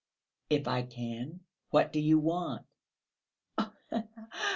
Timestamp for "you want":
1.99-2.65